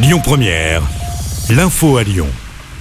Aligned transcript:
Lyon 0.00 0.20
Première, 0.22 0.82
l'info 1.50 1.96
à 1.96 2.04
Lyon. 2.04 2.28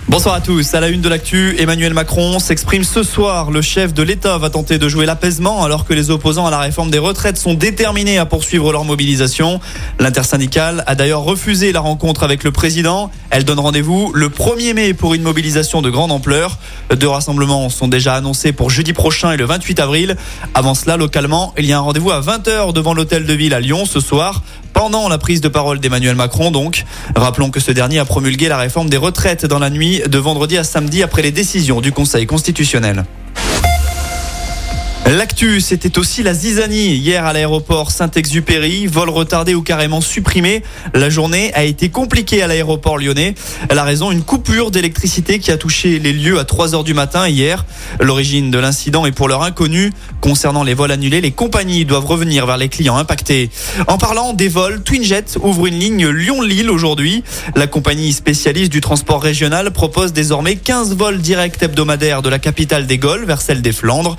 Bonsoir 0.07 0.35
à 0.35 0.39
tous. 0.39 0.73
À 0.75 0.79
la 0.79 0.87
une 0.87 1.01
de 1.01 1.09
l'actu, 1.09 1.55
Emmanuel 1.59 1.93
Macron 1.93 2.37
s'exprime 2.37 2.83
ce 2.83 3.01
soir. 3.01 3.49
Le 3.49 3.61
chef 3.61 3.93
de 3.93 4.03
l'État 4.03 4.37
va 4.37 4.49
tenter 4.49 4.77
de 4.77 4.87
jouer 4.87 5.05
l'apaisement 5.07 5.63
alors 5.63 5.83
que 5.83 5.93
les 5.93 6.11
opposants 6.11 6.45
à 6.45 6.51
la 6.51 6.59
réforme 6.59 6.91
des 6.91 6.99
retraites 6.99 7.37
sont 7.37 7.55
déterminés 7.55 8.19
à 8.19 8.25
poursuivre 8.25 8.71
leur 8.71 8.85
mobilisation. 8.85 9.59
L'intersyndicale 9.99 10.83
a 10.85 10.93
d'ailleurs 10.93 11.23
refusé 11.23 11.71
la 11.71 11.79
rencontre 11.79 12.23
avec 12.23 12.43
le 12.43 12.51
président. 12.51 13.11
Elle 13.29 13.43
donne 13.43 13.59
rendez-vous 13.59 14.11
le 14.13 14.29
1er 14.29 14.73
mai 14.73 14.93
pour 14.93 15.13
une 15.13 15.21
mobilisation 15.21 15.81
de 15.81 15.89
grande 15.89 16.11
ampleur. 16.11 16.57
Deux 16.95 17.07
rassemblements 17.07 17.69
sont 17.69 17.87
déjà 17.87 18.15
annoncés 18.15 18.51
pour 18.51 18.69
jeudi 18.69 18.93
prochain 18.93 19.31
et 19.31 19.37
le 19.37 19.45
28 19.45 19.79
avril. 19.79 20.15
Avant 20.53 20.73
cela, 20.73 20.97
localement, 20.97 21.53
il 21.57 21.65
y 21.65 21.73
a 21.73 21.77
un 21.77 21.81
rendez-vous 21.81 22.11
à 22.11 22.21
20h 22.21 22.73
devant 22.73 22.93
l'hôtel 22.93 23.25
de 23.25 23.33
ville 23.33 23.53
à 23.53 23.59
Lyon 23.59 23.85
ce 23.85 23.99
soir 23.99 24.43
pendant 24.73 25.09
la 25.09 25.17
prise 25.17 25.41
de 25.41 25.47
parole 25.47 25.79
d'Emmanuel 25.79 26.15
Macron 26.15 26.51
donc. 26.51 26.85
Rappelons 27.15 27.49
que 27.49 27.59
ce 27.59 27.71
dernier 27.71 27.99
a 27.99 28.05
promulgué 28.05 28.47
la 28.47 28.57
réforme 28.57 28.89
des 28.89 28.97
retraites 28.97 29.45
dans 29.45 29.59
la 29.59 29.69
nuit 29.69 30.01
de 30.07 30.17
vendredi 30.17 30.57
à 30.57 30.63
samedi 30.63 31.03
après 31.03 31.21
les 31.21 31.31
décisions 31.31 31.81
du 31.81 31.91
Conseil 31.91 32.27
constitutionnel. 32.27 33.03
L'actu, 35.07 35.61
c'était 35.61 35.97
aussi 35.99 36.21
la 36.21 36.33
zizanie 36.33 36.93
hier 36.95 37.25
à 37.25 37.31
l'aéroport 37.31 37.91
Saint-Exupéry. 37.91 38.87
Vol 38.87 39.09
retardé 39.09 39.55
ou 39.55 39.61
carrément 39.61 40.01
supprimé. 40.01 40.63
La 40.93 41.09
journée 41.09 41.53
a 41.53 41.63
été 41.63 41.87
compliquée 41.87 42.43
à 42.43 42.47
l'aéroport 42.47 42.97
lyonnais. 42.97 43.33
La 43.73 43.85
raison, 43.85 44.11
une 44.11 44.23
coupure 44.23 44.69
d'électricité 44.69 45.39
qui 45.39 45.49
a 45.49 45.55
touché 45.55 45.99
les 45.99 46.11
lieux 46.11 46.39
à 46.39 46.43
3 46.43 46.75
heures 46.75 46.83
du 46.83 46.93
matin 46.93 47.25
hier. 47.25 47.65
L'origine 48.01 48.51
de 48.51 48.57
l'incident 48.57 49.05
est 49.05 49.13
pour 49.13 49.29
l'heure 49.29 49.43
inconnue. 49.43 49.93
Concernant 50.19 50.63
les 50.63 50.73
vols 50.73 50.91
annulés, 50.91 51.21
les 51.21 51.31
compagnies 51.31 51.85
doivent 51.85 52.05
revenir 52.05 52.45
vers 52.45 52.57
les 52.57 52.67
clients 52.67 52.97
impactés. 52.97 53.49
En 53.87 53.97
parlant 53.97 54.33
des 54.33 54.49
vols, 54.49 54.83
Twinjet 54.83 55.23
ouvre 55.41 55.67
une 55.67 55.79
ligne 55.79 56.09
Lyon-Lille 56.09 56.69
aujourd'hui. 56.69 57.23
La 57.55 57.67
compagnie 57.67 58.11
spécialiste 58.11 58.73
du 58.73 58.81
transport 58.81 59.23
régional 59.23 59.71
propose 59.71 60.11
désormais 60.11 60.57
15 60.57 60.97
vols 60.97 61.19
directs 61.19 61.63
hebdomadaires 61.63 62.21
de 62.21 62.27
la 62.29 62.39
capitale 62.39 62.87
des 62.87 62.97
Gaules 62.97 63.23
vers 63.23 63.41
celle 63.41 63.61
des 63.61 63.71
Flandres. 63.71 64.17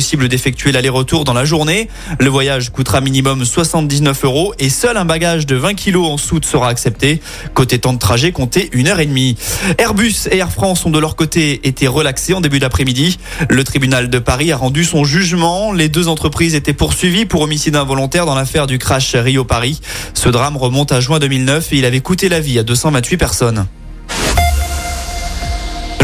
Possible 0.00 0.28
d'effectuer 0.28 0.72
l'aller-retour 0.72 1.24
dans 1.24 1.34
la 1.34 1.44
journée. 1.44 1.90
Le 2.18 2.30
voyage 2.30 2.70
coûtera 2.70 3.02
minimum 3.02 3.44
79 3.44 4.24
euros 4.24 4.54
et 4.58 4.70
seul 4.70 4.96
un 4.96 5.04
bagage 5.04 5.44
de 5.44 5.56
20 5.56 5.74
kilos 5.74 6.06
en 6.06 6.16
soute 6.16 6.46
sera 6.46 6.70
accepté. 6.70 7.20
Côté 7.52 7.78
temps 7.78 7.92
de 7.92 7.98
trajet, 7.98 8.32
comptez 8.32 8.70
une 8.72 8.88
heure 8.88 8.98
et 9.00 9.04
demie. 9.04 9.36
Airbus 9.76 10.26
et 10.30 10.38
Air 10.38 10.50
France 10.52 10.86
ont 10.86 10.90
de 10.90 10.98
leur 10.98 11.16
côté 11.16 11.68
été 11.68 11.86
relaxés 11.86 12.32
en 12.32 12.40
début 12.40 12.60
d'après-midi. 12.60 13.18
Le 13.50 13.62
tribunal 13.62 14.08
de 14.08 14.18
Paris 14.18 14.50
a 14.52 14.56
rendu 14.56 14.84
son 14.84 15.04
jugement. 15.04 15.70
Les 15.70 15.90
deux 15.90 16.08
entreprises 16.08 16.54
étaient 16.54 16.72
poursuivies 16.72 17.26
pour 17.26 17.42
homicide 17.42 17.76
involontaire 17.76 18.24
dans 18.24 18.34
l'affaire 18.34 18.66
du 18.66 18.78
crash 18.78 19.14
Rio-Paris. 19.14 19.82
Ce 20.14 20.30
drame 20.30 20.56
remonte 20.56 20.92
à 20.92 21.00
juin 21.00 21.18
2009 21.18 21.74
et 21.74 21.76
il 21.76 21.84
avait 21.84 22.00
coûté 22.00 22.30
la 22.30 22.40
vie 22.40 22.58
à 22.58 22.62
228 22.62 23.18
personnes. 23.18 23.66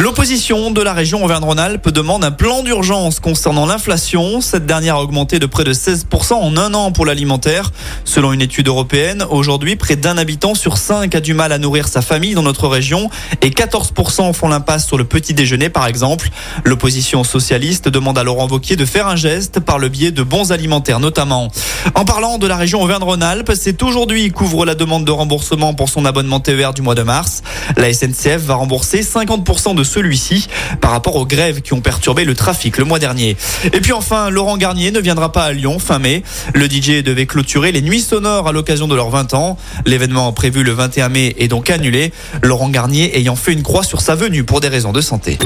L'opposition 0.07 0.71
de 0.71 0.81
la 0.83 0.93
région 0.93 1.25
Auvergne-Rhône-Alpes 1.25 1.89
demande 1.89 2.23
un 2.23 2.31
plan 2.31 2.63
d'urgence 2.63 3.19
concernant 3.19 3.67
l'inflation. 3.67 4.41
Cette 4.41 4.65
dernière 4.65 4.95
a 4.95 5.03
augmenté 5.03 5.41
de 5.41 5.47
près 5.47 5.65
de 5.65 5.73
16% 5.73 6.35
en 6.35 6.57
un 6.57 6.75
an 6.75 6.93
pour 6.93 7.07
l'alimentaire. 7.07 7.73
Selon 8.05 8.33
une 8.33 8.41
étude 8.41 8.69
européenne, 8.69 9.27
aujourd'hui, 9.29 9.75
près 9.75 9.97
d'un 9.97 10.17
habitant 10.17 10.55
sur 10.55 10.79
cinq 10.79 11.17
a 11.17 11.21
du 11.21 11.35
mal 11.35 11.51
à 11.51 11.59
nourrir 11.59 11.89
sa 11.89 12.03
famille 12.03 12.35
dans 12.35 12.45
notre 12.45 12.69
région 12.69 13.11
et 13.43 13.51
14% 13.51 14.33
font 14.33 14.47
l'impasse 14.47 14.87
sur 14.87 14.97
le 14.97 15.03
petit 15.03 15.35
déjeuner, 15.35 15.71
par 15.71 15.89
exemple. 15.89 16.31
L'opposition 16.63 17.25
socialiste 17.25 17.89
demande 17.89 18.17
à 18.17 18.23
Laurent 18.23 18.47
Wauquiez 18.47 18.77
de 18.77 18.85
faire 18.85 19.09
un 19.09 19.17
geste 19.17 19.59
par 19.59 19.81
le 19.81 19.89
biais 19.89 20.13
de 20.13 20.23
bons 20.23 20.53
alimentaires, 20.53 21.01
notamment. 21.01 21.51
En 21.97 22.05
parlant 22.05 22.39
de 22.39 22.47
la 22.47 22.57
région 22.57 22.81
Auvergne-Rhône-Alpes, 22.81 23.51
c'est 23.57 23.83
aujourd'hui 23.83 24.31
qu'ouvre 24.31 24.65
la 24.67 24.77
demande 24.77 25.05
de 25.05 25.11
remboursement 25.11 25.75
pour 25.75 25.89
son 25.89 26.05
abonnement 26.05 26.39
TER 26.39 26.75
du 26.75 26.83
mois 26.83 26.95
de 26.95 27.03
mars. 27.03 27.43
La 27.77 27.93
SNCF 27.93 28.39
va 28.39 28.55
rembourser 28.55 29.01
50% 29.01 29.75
de 29.75 29.83
celui-ci 29.97 30.49
par 30.83 30.91
rapport 30.91 31.17
aux 31.17 31.25
grèves 31.25 31.63
qui 31.63 31.73
ont 31.73 31.81
perturbé 31.81 32.25
le 32.27 32.35
trafic 32.35 32.77
le 32.77 32.85
mois 32.85 32.99
dernier. 32.99 33.35
Et 33.73 33.81
puis 33.81 33.93
enfin, 33.93 34.29
Laurent 34.29 34.59
Garnier 34.59 34.91
ne 34.91 35.01
viendra 35.01 35.33
pas 35.33 35.45
à 35.45 35.53
Lyon 35.53 35.79
fin 35.79 35.99
mai. 35.99 36.23
Le 36.55 36.67
DJ 36.67 37.03
devait 37.03 37.25
clôturer 37.25 37.73
les 37.73 37.81
nuits 37.81 38.03
sonores 38.03 38.47
à 38.47 38.53
l'occasion 38.53 38.89
de 38.89 38.95
leurs 38.95 39.09
20 39.09 39.33
ans. 39.33 39.57
L'événement 39.87 40.31
prévu 40.35 40.65
le 40.65 40.73
21 40.73 41.09
mai 41.09 41.35
est 41.39 41.49
donc 41.49 41.71
annulé. 41.71 42.13
Laurent 42.43 42.69
Garnier 42.69 43.17
ayant 43.19 43.37
fait 43.37 43.55
une 43.55 43.63
croix 43.63 43.85
sur 43.85 44.03
sa 44.03 44.15
venue 44.15 44.45
pour 44.45 44.61
des 44.61 44.69
raisons 44.69 44.93
de 44.93 45.01
santé. 45.01 45.39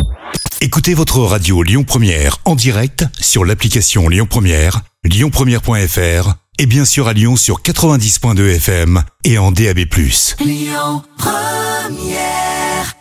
Écoutez 0.60 0.94
votre 0.94 1.20
radio 1.20 1.62
Lyon 1.62 1.84
Première 1.84 2.38
en 2.44 2.56
direct 2.56 3.04
sur 3.20 3.44
l'application 3.44 4.08
Lyon 4.08 4.26
Première, 4.28 4.80
lyonpremière.fr 5.04 6.34
et 6.58 6.66
bien 6.66 6.84
sûr 6.84 7.06
à 7.06 7.12
Lyon 7.12 7.36
sur 7.36 7.62
90.2 7.62 8.56
FM 8.56 9.02
et 9.22 9.38
en 9.38 9.52
DAB+. 9.52 9.78
Lyon 10.40 11.02
Première 11.16 12.99